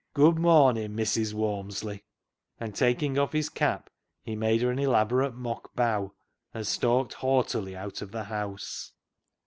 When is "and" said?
2.59-2.73, 6.55-6.65